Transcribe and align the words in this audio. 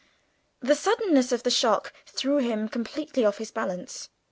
The 0.61 0.73
suddenness 0.73 1.31
of 1.31 1.43
the 1.43 1.51
shock 1.51 1.93
threw 2.07 2.37
him 2.37 2.67
completely 2.69 3.23
off 3.23 3.37
his 3.37 3.51
balance. 3.51 4.09